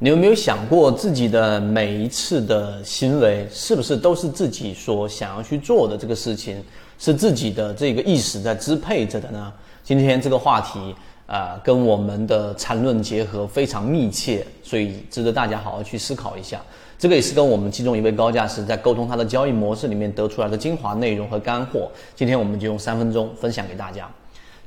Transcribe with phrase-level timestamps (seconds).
[0.00, 6.62] 你有没有想过自己的每一次的行为是不是都是自己所想要去做的这个事情，
[7.00, 9.52] 是自己的这个意识在支配着的呢？
[9.82, 10.94] 今天这个话题
[11.26, 16.62] 啊，跟我们的缠论结合非常密切，所以值得大家好好去思考一下。
[16.96, 21.90] 这个也是跟我们其中一位高价师在沟通他的交易模式里面得出来的精华内容和干货。
[22.14, 24.08] 今天我们就用三分钟分享给大家。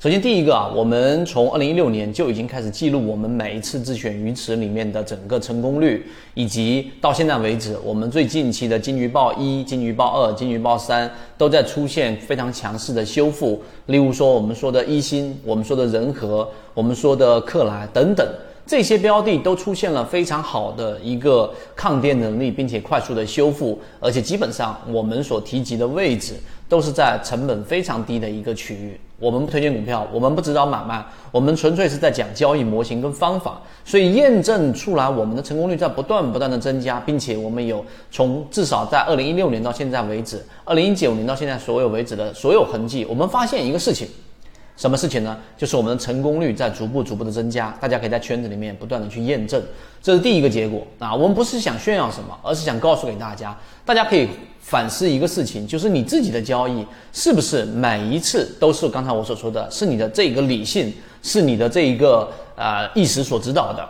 [0.01, 13.61] 首先，第一个啊，我们从二零一六年就已经开始记录我们每一次自选鱼池里面的整个成功率，以及到现在为止，我们最近期的金鱼报一、金鱼报二、金鱼报三都在出现非常强势的修复。
[13.85, 18.27] 例如说，我们说的一星，我们说的仁和，我们说的克莱等等。
[18.65, 26.33] 这些标的都出现了非常好的一个抗跌能力，并且快速的修复，而且基本上我们所提及的位置
[26.67, 28.99] 都是在成本非常低的一个区域。
[29.21, 33.61] 我们不推荐股票，我们不指导买卖，我们纯粹是在讲交易模型跟方法。
[33.85, 44.07] 所以验证出来，我们的成功率在不断不断的增加，并且我们有从至少在二零一六年到现在为止，二零一九年到现在所有为止的所有痕迹，我们发现一个事情。
[44.81, 45.37] 什么事情呢？
[45.55, 49.61] 就是我们的成功率在逐步逐步的增加，大家可以在圈子里面不断的去验证，
[50.01, 51.13] 这是第一个结果啊。
[51.13, 54.27] 我们不是想炫耀什么，而是想告诉给大家，大家可以
[54.59, 63.87] 反思一个事情，就是你自己的交易是不是每一次都是刚才我所说的，是你的这个理性，是你的这一个呃意识所指导的。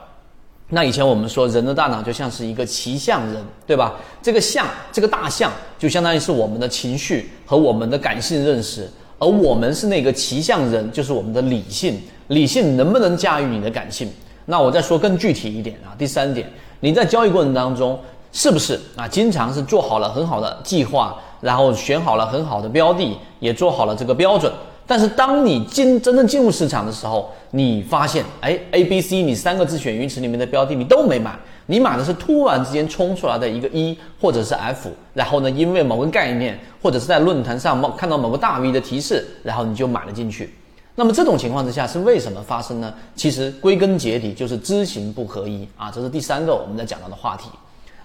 [0.73, 3.95] 那以前我们说人的大脑就像是一个骑象人，对吧？
[4.21, 8.89] 这个象，这个大象就相当于是我们的情绪和我们的感性认识。
[9.21, 14.11] 而我们是那个骑象人，就是我们的理性，理性能不能驾驭你的感性？
[14.45, 17.99] 那我再说更具体一点啊，第三点，你在交易过程当中
[18.31, 24.51] 是不是啊，经常是做好了很好的计划，然后选好了很好的标的，也做好了这个标准，
[24.87, 31.37] 但是当你进真正进入市场的时候，你发现，哎，A、B、C，你三个自选鱼池里面的标的你都没买。
[31.65, 40.53] 你买的是突然之间冲出来的一个一或者是 F，然后呢，因为某个概念或者是在论坛上某看到某个大 V 的提示，然后你就买了进去。
[40.95, 42.93] 那么这种情况之下是为什么发生呢？
[43.15, 47.47] 其实归根结底就是知行不合一啊，这是第三个我们在讲到的话题。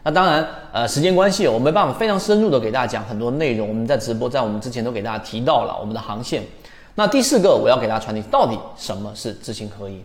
[0.05, 3.69] 那当然，呃，时间关系，我没办法非常深入的给大家讲很多内容。
[3.69, 6.45] 我们在直播，在我们之前都给大家提到了我们的航线。
[6.95, 10.01] 那第四个我要给大家传递，到底什么是知行合一？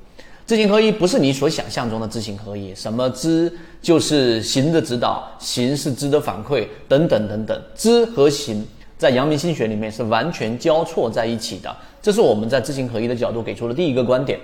[0.51, 3.49] 知行合一不是你所想象中的知行合一，什么知
[3.81, 8.61] 就是行的指导，行是知的反馈，等等等等，知和行
[8.97, 14.37] 在阳明心学里面是完全交错在一起的，这是我们在知行合一的角度给出的第一个观点。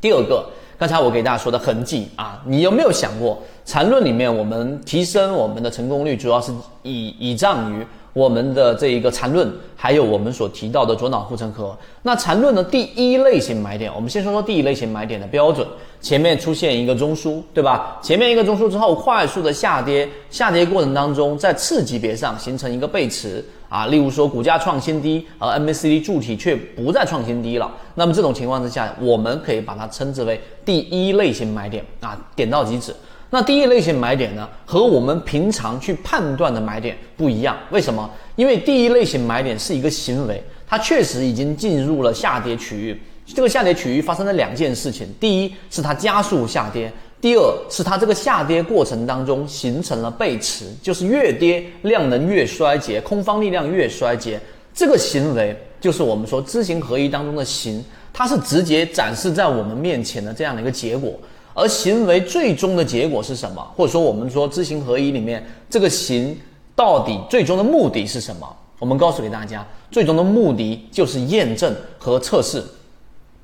[0.00, 0.48] 第二个，
[0.78, 6.52] 刚才我给大家说的痕迹啊，你有没有想过，禅论里面我们提升我们的成功率，主要是
[6.84, 7.84] 倚倚仗于。
[8.16, 9.46] 我们的这一个缠论，
[9.76, 11.76] 还有我们所提到的左脑护城河。
[12.00, 15.68] 那缠论的第一类型买点，我们先说说第一类型买点的标准。
[16.00, 17.98] 前面出现一个中枢，对吧？
[18.00, 23.86] 前面一个中枢之后，快速的下跌，下跌过程当中，在次级别上形成一个背驰啊。
[23.88, 27.70] 例如说，股价创新低，而 MACD 柱体却不再创新低了。
[27.96, 32.94] 那么这种情况之下，我们可以把它称之为第一类型买点啊，点到即止。
[33.36, 37.54] 那第一类型买点呢，和我们平常去判断的买点不一样。
[37.70, 38.10] 为什么？
[38.34, 42.98] 因为第一类型买点是一个行为，它确实已经进入了下跌区域。
[43.26, 46.88] 这个下跌区域发生了两件事情：第一是它加速下跌；
[47.20, 54.40] 第二是它这个下跌过程当中形成了背驰，就是越跌量能越衰竭，空方力量越衰竭。
[54.72, 61.12] 这个行为就是我们说知行合一当中的行，它是直接展示在我们面前的这样的一个结果。
[61.56, 63.66] 而行为最终的结果是什么？
[63.74, 66.38] 或者说，我们说知行合一里面这个行
[66.74, 68.46] 到底最终的目的是什么？
[68.78, 72.62] 我们告诉给大家，最终的目的就是验证和测试。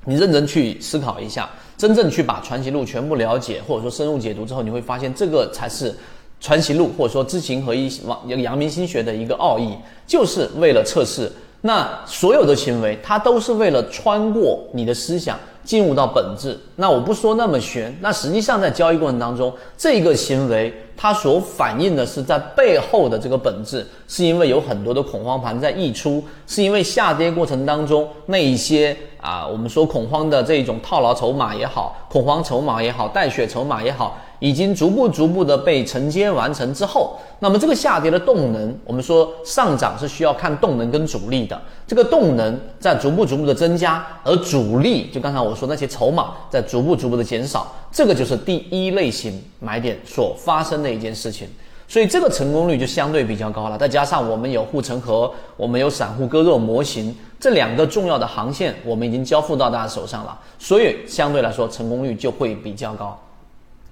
[0.05, 5.91] 你认真去思考一下，真正去把传习录全部了解，或者说深入解读之后，你会发现这个才是
[6.39, 9.75] 传习录或者说知行合一王阳明心学的一个奥义，
[10.05, 11.31] 就是为了测试。
[11.61, 15.39] 那所有的行为，它都是为了穿过你的思想。
[15.63, 34.17] 进入到本质，那我不说那么悬，那实际上在交易过程当中，这个行为它所反映的是在背后的这个本质，是因为有很多的恐慌盘在溢出，是因为下跌过程当中那一些啊，我们说恐慌的这种套牢筹码也好，恐慌筹码也好，带血筹码也好。
[34.39, 51.47] 已经逐步逐步的被承接完成之后，那么这个下跌的动能，我们说上涨是需要看动能跟主力的，这个动能在逐步逐步的增加，而主力就刚才我说那些筹码在逐步逐步的减少，这个就是第一类型买点所发生的一件事情，
[51.87, 53.77] 所以这个成功率就相对比较高了。
[53.77, 63.17] 再加上我们有护城河，我们有散户割肉模型，这两个重要的航线我们已经交付到大家手上了，所以相对来说成功率就会比较高。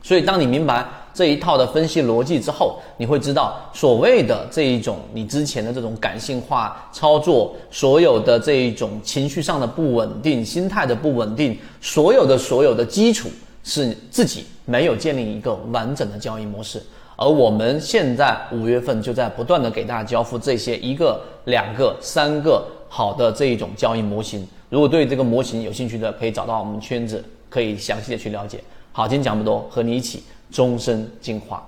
[0.04, 0.84] 所以，当你明白
[1.14, 13.30] 这一套的分析逻辑之后，你会知道所谓的这一种你之前的这种感性化操作，所有的这一种情绪上的不稳定、心态的不稳定，所有的所有的基础
[13.64, 16.82] 是自己没有建立一个完整的交易模式。
[17.16, 24.48] 而我们现在五月份就在不断的给大家交付这些一个、两个、三个好的这一种交易模型。
[24.70, 28.60] 如果对这个模型有兴趣的，可以找到我们圈子，可以详细的去了解。
[28.94, 30.22] 好，今天讲不多，和你一起
[30.52, 31.66] 终身进化。